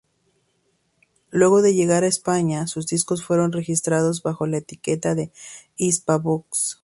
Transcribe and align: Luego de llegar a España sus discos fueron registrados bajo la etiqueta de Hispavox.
Luego 1.29 1.61
de 1.61 1.75
llegar 1.75 2.03
a 2.03 2.07
España 2.07 2.65
sus 2.65 2.87
discos 2.87 3.23
fueron 3.23 3.51
registrados 3.51 4.23
bajo 4.23 4.47
la 4.47 4.57
etiqueta 4.57 5.13
de 5.13 5.31
Hispavox. 5.77 6.79